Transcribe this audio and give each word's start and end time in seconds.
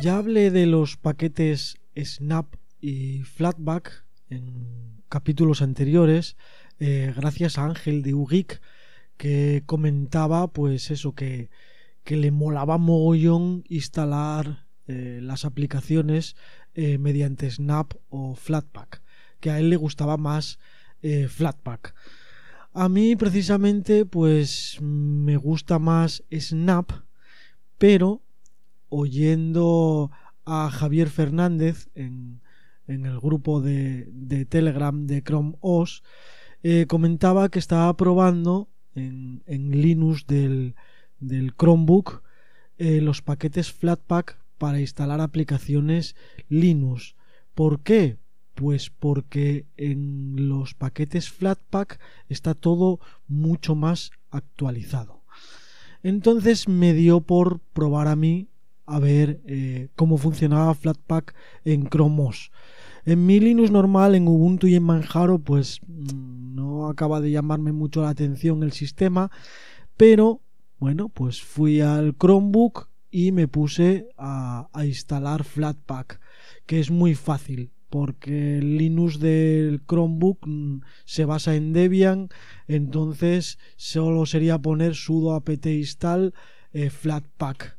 Ya 0.00 0.18
hablé 0.18 0.52
de 0.52 0.66
los 0.66 0.96
paquetes 0.96 1.76
Snap 1.96 2.54
y 2.80 3.22
Flatback 3.22 4.04
en 4.30 5.02
capítulos 5.08 5.60
anteriores, 5.60 6.36
eh, 6.78 7.12
gracias 7.16 7.58
a 7.58 7.64
Ángel 7.64 8.02
de 8.02 8.14
Ugeek, 8.14 8.60
que 9.16 9.64
comentaba 9.66 10.52
pues 10.52 10.92
eso, 10.92 11.16
que, 11.16 11.50
que 12.04 12.16
le 12.16 12.30
molaba 12.30 12.78
mogollón 12.78 13.64
instalar 13.68 14.66
eh, 14.86 15.18
las 15.20 15.44
aplicaciones 15.44 16.36
eh, 16.74 16.98
mediante 16.98 17.50
Snap 17.50 17.94
o 18.08 18.36
Flatpak, 18.36 19.02
que 19.40 19.50
a 19.50 19.58
él 19.58 19.68
le 19.68 19.76
gustaba 19.76 20.16
más 20.16 20.60
Flatpak. 21.28 21.94
A 22.72 22.88
mí 22.88 23.14
precisamente 23.16 24.04
pues 24.04 24.78
me 24.80 25.36
gusta 25.36 25.78
más 25.78 26.24
Snap, 26.32 26.90
pero 27.78 28.22
oyendo 28.88 30.10
a 30.44 30.70
Javier 30.70 31.10
Fernández 31.10 31.88
en, 31.94 32.40
el 32.86 33.20
grupo 33.20 33.60
de, 33.60 34.46
Telegram 34.48 35.06
de 35.06 35.22
Chrome 35.22 35.56
OS, 35.60 36.02
eh, 36.62 36.86
comentaba 36.88 37.50
que 37.50 37.58
estaba 37.58 37.94
probando 37.96 38.68
en, 38.94 39.42
Linux 39.46 40.26
del, 40.26 40.74
Chromebook 41.58 42.22
eh, 42.78 43.00
los 43.00 43.22
paquetes 43.22 43.72
Flatpak 43.72 44.38
para 44.56 44.80
instalar 44.80 45.20
aplicaciones 45.20 46.16
Linux. 46.48 47.14
¿Por 47.54 47.80
qué? 47.80 48.16
Pues 48.54 48.90
porque 48.90 49.66
en 49.76 50.48
los 50.48 50.74
paquetes 50.74 51.30
Flatpak 51.30 52.00
está 52.28 52.54
todo 52.54 53.00
mucho 53.28 53.74
más 53.74 54.10
actualizado. 54.30 55.22
Entonces 56.02 56.68
me 56.68 56.92
dio 56.94 57.20
por 57.20 57.60
probar 57.60 58.08
a 58.08 58.16
mí 58.16 58.48
a 58.88 58.98
ver 58.98 59.40
eh, 59.46 59.88
cómo 59.94 60.16
funcionaba 60.16 60.74
Flatpak 60.74 61.34
en 61.64 61.88
Chrome 61.88 62.22
OS. 62.28 62.50
En 63.04 63.26
mi 63.26 63.38
Linux 63.38 63.70
normal, 63.70 64.14
en 64.14 64.26
Ubuntu 64.26 64.66
y 64.66 64.74
en 64.74 64.82
Manjaro, 64.82 65.38
pues 65.38 65.80
mm, 65.86 66.54
no 66.54 66.88
acaba 66.88 67.20
de 67.20 67.30
llamarme 67.30 67.72
mucho 67.72 68.02
la 68.02 68.08
atención 68.08 68.62
el 68.62 68.72
sistema, 68.72 69.30
pero 69.96 70.40
bueno, 70.78 71.08
pues 71.08 71.42
fui 71.42 71.80
al 71.80 72.16
Chromebook 72.16 72.88
y 73.10 73.32
me 73.32 73.46
puse 73.48 74.08
a, 74.16 74.68
instalar 74.84 75.44
Flatpak, 75.44 76.20
que 76.66 76.80
es 76.80 76.90
muy 76.90 77.14
fácil 77.14 77.70
porque 77.90 78.58
el 78.58 78.76
Linux 78.76 79.18
del 79.18 79.82
Chromebook 79.86 80.46
mm, 80.46 80.80
se 81.04 81.24
basa 81.24 81.54
en 81.54 81.72
Debian, 81.72 82.28
entonces 82.66 83.58
solo 83.76 84.26
sería 84.26 84.58
poner 84.58 84.94
sudo 84.94 85.34
apt 85.34 85.66
install 85.66 86.34
eh, 86.72 86.90
flatpak 86.90 87.77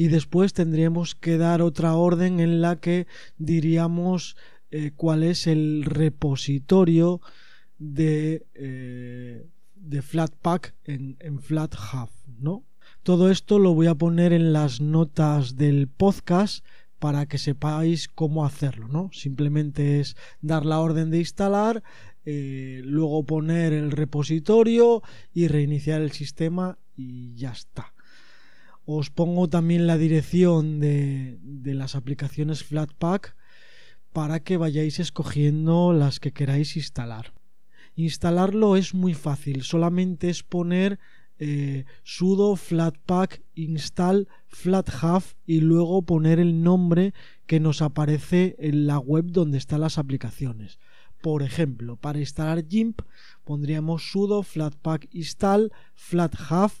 y 0.00 0.08
después 0.08 0.54
tendríamos 0.54 1.14
que 1.14 1.36
dar 1.36 1.60
otra 1.60 1.94
orden 1.94 2.40
en 2.40 2.62
la 2.62 2.80
que 2.80 3.06
diríamos 3.36 4.34
eh, 4.70 4.92
cuál 4.96 5.22
es 5.22 5.46
el 5.46 5.84
repositorio 5.84 7.20
de, 7.78 8.46
eh, 8.54 9.46
de 9.74 10.00
Flatpak 10.00 10.74
en, 10.84 11.18
en 11.20 11.42
FlatHub, 11.42 12.08
¿no? 12.38 12.64
Todo 13.02 13.30
esto 13.30 13.58
lo 13.58 13.74
voy 13.74 13.88
a 13.88 13.94
poner 13.94 14.32
en 14.32 14.54
las 14.54 14.80
notas 14.80 15.56
del 15.56 15.86
podcast 15.86 16.64
para 16.98 17.26
que 17.26 17.36
sepáis 17.36 18.08
cómo 18.08 18.46
hacerlo, 18.46 18.88
¿no? 18.88 19.10
Simplemente 19.12 20.00
es 20.00 20.16
dar 20.40 20.64
la 20.64 20.80
orden 20.80 21.10
de 21.10 21.18
instalar, 21.18 21.82
eh, 22.24 22.80
luego 22.86 23.22
poner 23.24 23.74
el 23.74 23.90
repositorio 23.90 25.02
y 25.34 25.46
reiniciar 25.48 26.00
el 26.00 26.12
sistema 26.12 26.78
y 26.96 27.34
ya 27.34 27.50
está. 27.50 27.92
Os 28.92 29.08
pongo 29.08 29.48
también 29.48 29.86
la 29.86 29.96
dirección 29.96 30.80
de, 30.80 31.38
las 31.62 31.94
aplicaciones 31.94 32.64
Flatpak 32.64 33.36
para 34.12 34.40
que 34.40 34.56
vayáis 34.56 34.98
escogiendo 34.98 35.92
las 35.92 36.18
que 36.18 36.32
queráis 36.32 36.76
instalar. 36.76 37.32
Instalarlo 37.94 38.74
es 38.74 38.92
muy 38.92 39.14
fácil, 39.14 39.62
solamente 39.62 40.28
es 40.28 40.42
poner 40.42 40.98
eh, 41.38 41.84
sudo 42.02 42.56
flatpak 42.56 43.40
install 43.54 44.26
flathub 44.48 45.22
y 45.46 45.60
luego 45.60 46.02
poner 46.02 46.40
el 46.40 46.64
nombre 46.64 47.14
que 47.46 47.60
nos 47.60 47.82
aparece 47.82 48.56
en 48.58 48.88
la 48.88 48.98
web 48.98 49.26
donde 49.26 49.58
están 49.58 49.82
las 49.82 49.98
aplicaciones. 49.98 50.80
Por 51.22 51.44
ejemplo, 51.44 51.94
para 51.94 52.18
instalar 52.18 52.66
GIMP 52.66 53.02
pondríamos 53.44 54.10
sudo 54.10 54.42
flatpak 54.42 55.06
install 55.12 55.70
flathub 55.94 56.72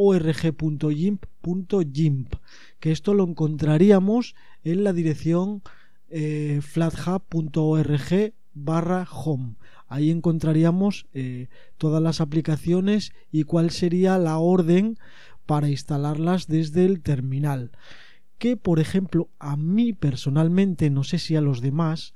org.gimp.gimp, 0.00 2.34
que 2.78 2.92
esto 2.92 3.14
lo 3.14 3.24
encontraríamos 3.24 4.36
en 4.62 4.84
la 4.84 4.92
dirección 4.92 5.64
eh, 6.08 6.60
flathub.org 6.62 8.32
barra 8.54 9.08
home. 9.12 9.56
Ahí 9.88 10.12
encontraríamos 10.12 11.08
eh, 11.14 11.48
todas 11.78 12.00
las 12.00 12.20
aplicaciones 12.20 13.10
y 13.32 13.42
cuál 13.42 13.70
sería 13.70 14.18
la 14.18 14.38
orden 14.38 14.98
para 15.46 15.68
instalarlas 15.68 16.46
desde 16.46 16.84
el 16.84 17.00
terminal. 17.00 17.72
Que, 18.38 18.56
por 18.56 18.78
ejemplo, 18.78 19.28
a 19.40 19.56
mí 19.56 19.94
personalmente, 19.94 20.90
no 20.90 21.02
sé 21.02 21.18
si 21.18 21.34
a 21.34 21.40
los 21.40 21.60
demás, 21.60 22.14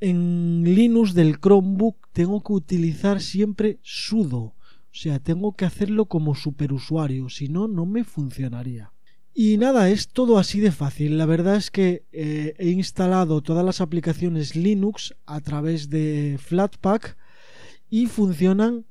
en 0.00 0.62
Linux 0.64 1.12
del 1.12 1.38
Chromebook 1.38 2.08
tengo 2.12 2.42
que 2.42 2.54
utilizar 2.54 3.20
siempre 3.20 3.78
sudo 3.82 4.54
o 4.92 4.94
sea, 4.94 5.18
tengo 5.18 5.56
que 5.56 5.64
hacerlo 5.64 6.04
como 6.04 6.34
superusuario, 6.34 7.30
si 7.30 7.48
no, 7.48 7.66
no 7.66 7.86
me 7.86 8.04
funcionaría. 8.04 8.92
Y 9.34 9.56
nada, 9.56 9.88
es 9.88 10.08
todo 10.08 10.38
así 10.38 10.60
de 10.60 10.70
fácil. 10.70 11.16
La 11.16 11.24
verdad 11.24 11.56
es 11.56 11.70
que 11.70 12.04
eh, 12.12 12.54
he 12.58 12.68
instalado 12.68 13.40
todas 13.40 13.64
las 13.64 13.80
aplicaciones 13.80 14.54
Linux 14.54 15.14
a 15.24 15.40
través 15.40 15.88
de 15.88 16.38
Flatpak 16.38 17.16
y 17.88 18.06
funcionan 18.06 18.84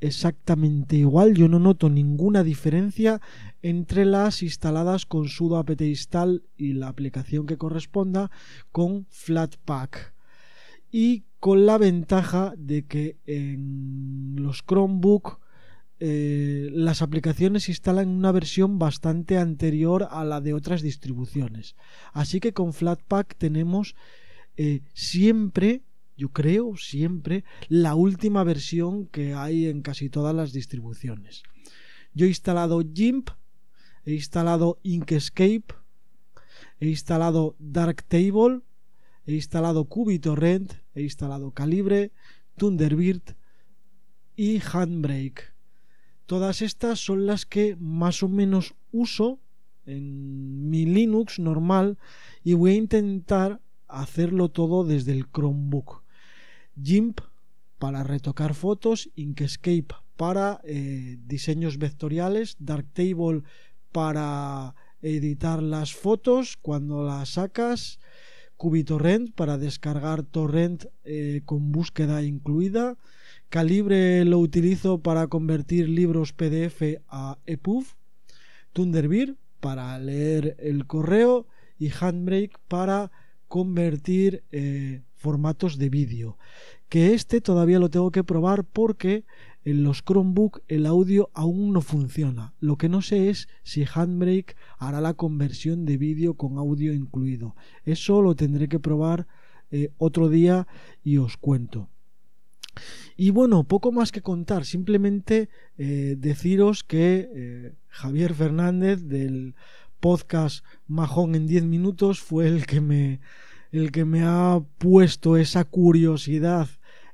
exactamente 0.00 0.96
igual. 0.96 1.34
Yo 1.34 1.48
no 1.48 1.58
noto 1.58 1.90
ninguna 1.90 2.42
diferencia 2.42 3.20
entre 3.60 4.06
las 4.06 4.42
instaladas 4.42 5.04
con 5.04 5.28
sudo 5.28 5.58
apt 5.58 5.82
install 5.82 6.44
y 6.56 6.72
la 6.72 6.88
aplicación 6.88 7.44
que 7.44 7.58
corresponda 7.58 8.30
con 8.70 9.04
Flatpak. 9.10 10.14
Y 10.90 11.24
con 11.40 11.66
la 11.66 11.76
ventaja 11.76 12.54
de 12.56 12.86
que 12.86 13.18
en 13.26 14.36
los 14.36 14.62
Chromebook 14.62 15.41
eh, 16.04 16.68
las 16.72 17.00
aplicaciones 17.00 17.68
instalan 17.68 18.08
una 18.08 18.32
versión 18.32 18.76
bastante 18.80 19.38
anterior 19.38 20.08
a 20.10 20.24
la 20.24 20.40
de 20.40 20.52
otras 20.52 20.82
distribuciones. 20.82 21.76
Así 22.12 22.40
que 22.40 22.52
con 22.52 22.72
Flatpak 22.72 23.36
tenemos 23.36 23.94
eh, 24.56 24.80
siempre, 24.94 25.82
yo 26.16 26.30
creo, 26.30 26.76
siempre 26.76 27.44
la 27.68 27.94
última 27.94 28.42
versión 28.42 29.06
que 29.06 29.34
hay 29.34 29.66
en 29.66 29.82
casi 29.82 30.08
todas 30.08 30.34
las 30.34 30.52
distribuciones. 30.52 31.44
Yo 32.14 32.26
he 32.26 32.30
instalado 32.30 32.82
GIMP, 32.82 33.30
he 34.04 34.14
instalado 34.14 34.80
Inkscape, 34.82 35.72
he 36.80 36.88
instalado 36.88 37.54
Darktable, 37.60 38.62
he 39.24 39.34
instalado 39.34 39.84
QBTorrent, 39.84 40.72
he 40.96 41.02
instalado 41.02 41.52
Calibre, 41.52 42.10
Thunderbird 42.56 43.36
y 44.34 44.60
Handbrake. 44.60 45.51
Todas 46.32 46.62
estas 46.62 46.98
son 46.98 47.26
las 47.26 47.44
que 47.44 47.76
más 47.78 48.22
o 48.22 48.28
menos 48.30 48.74
uso 48.90 49.38
en 49.84 50.70
mi 50.70 50.86
Linux 50.86 51.38
normal 51.38 51.98
y 52.42 52.54
voy 52.54 52.70
a 52.70 52.76
intentar 52.76 53.60
hacerlo 53.86 54.48
todo 54.48 54.82
desde 54.82 55.12
el 55.12 55.30
Chromebook. 55.30 56.02
GIMP 56.82 57.20
para 57.78 58.02
retocar 58.02 58.54
fotos, 58.54 59.10
Inkscape 59.14 59.88
para 60.16 60.62
eh, 60.64 61.18
diseños 61.26 61.76
vectoriales, 61.76 62.56
Darktable 62.58 63.42
para 63.92 64.74
editar 65.02 65.62
las 65.62 65.92
fotos 65.92 66.56
cuando 66.56 67.04
las 67.04 67.34
sacas, 67.34 67.98
QBTorrent 68.56 69.34
para 69.34 69.58
descargar 69.58 70.22
torrent 70.22 70.86
eh, 71.04 71.42
con 71.44 71.72
búsqueda 71.72 72.22
incluida, 72.22 72.96
Calibre 73.52 74.24
lo 74.24 74.38
utilizo 74.38 75.02
para 75.02 75.26
convertir 75.26 75.86
libros 75.86 76.32
PDF 76.32 77.02
a 77.06 77.36
EPUB, 77.44 77.84
Thunderbird 78.72 79.34
para 79.60 79.98
leer 79.98 80.56
el 80.58 80.86
correo 80.86 81.46
y 81.78 81.90
Handbrake 81.90 82.56
para 82.66 83.12
convertir 83.48 84.42
eh, 84.52 85.02
formatos 85.16 85.76
de 85.76 85.90
vídeo. 85.90 86.38
Que 86.88 87.12
este 87.12 87.42
todavía 87.42 87.78
lo 87.78 87.90
tengo 87.90 88.10
que 88.10 88.24
probar 88.24 88.64
porque 88.64 89.26
en 89.66 89.82
los 89.82 90.02
Chromebook 90.02 90.62
el 90.68 90.86
audio 90.86 91.28
aún 91.34 91.74
no 91.74 91.82
funciona. 91.82 92.54
Lo 92.58 92.78
que 92.78 92.88
no 92.88 93.02
sé 93.02 93.28
es 93.28 93.48
si 93.64 93.84
Handbrake 93.84 94.56
hará 94.78 95.02
la 95.02 95.12
conversión 95.12 95.84
de 95.84 95.98
vídeo 95.98 96.38
con 96.38 96.56
audio 96.56 96.94
incluido. 96.94 97.54
Eso 97.84 98.22
lo 98.22 98.34
tendré 98.34 98.70
que 98.70 98.80
probar 98.80 99.26
eh, 99.70 99.90
otro 99.98 100.30
día 100.30 100.66
y 101.04 101.18
os 101.18 101.36
cuento. 101.36 101.90
Y 103.16 103.30
bueno, 103.30 103.64
poco 103.64 103.92
más 103.92 104.12
que 104.12 104.22
contar, 104.22 104.64
simplemente 104.64 105.48
eh, 105.78 106.16
deciros 106.18 106.82
que 106.82 107.30
eh, 107.34 107.72
Javier 107.88 108.34
Fernández 108.34 109.02
del 109.02 109.54
podcast 110.00 110.64
Majón 110.88 111.34
en 111.34 111.46
10 111.46 111.64
minutos 111.64 112.20
fue 112.20 112.48
el 112.48 112.66
que 112.66 112.80
me 112.80 113.20
el 113.70 113.90
que 113.90 114.04
me 114.04 114.22
ha 114.22 114.60
puesto 114.78 115.38
esa 115.38 115.64
curiosidad 115.64 116.68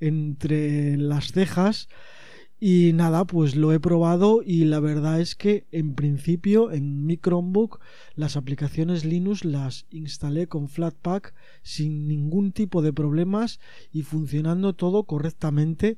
entre 0.00 0.96
las 0.98 1.32
cejas 1.32 1.88
y 2.64 2.92
nada, 2.92 3.24
pues 3.24 3.56
lo 3.56 3.72
he 3.72 3.80
probado 3.80 4.40
y 4.40 4.66
la 4.66 4.78
verdad 4.78 5.20
es 5.20 5.34
que 5.34 5.66
en 5.72 5.96
principio 5.96 6.70
en 6.70 7.04
mi 7.06 7.16
Chromebook 7.16 7.80
las 8.14 8.36
aplicaciones 8.36 9.04
Linux 9.04 9.44
las 9.44 9.86
instalé 9.90 10.46
con 10.46 10.68
Flatpak 10.68 11.34
sin 11.64 12.06
ningún 12.06 12.52
tipo 12.52 12.80
de 12.80 12.92
problemas 12.92 13.58
y 13.90 14.02
funcionando 14.02 14.74
todo 14.74 15.02
correctamente 15.02 15.96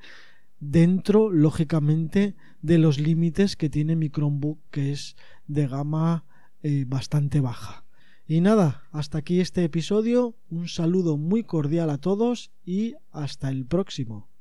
dentro, 0.59 1.29
lógicamente, 1.31 2.35
de 2.63 2.79
los 2.79 2.99
límites 2.99 3.57
que 3.57 3.69
tiene 3.69 3.95
mi 3.95 4.09
Chromebook 4.09 4.59
que 4.71 4.91
es 4.91 5.17
de 5.47 5.69
gama 5.69 6.25
eh, 6.63 6.87
bastante 6.89 7.41
baja. 7.41 7.85
Y 8.27 8.41
nada, 8.41 8.85
hasta 8.91 9.19
aquí 9.19 9.41
este 9.41 9.65
episodio, 9.65 10.35
un 10.49 10.69
saludo 10.69 11.19
muy 11.19 11.45
cordial 11.45 11.91
a 11.91 11.99
todos 11.99 12.53
y 12.65 12.95
hasta 13.13 13.51
el 13.51 13.67
próximo. 13.67 14.31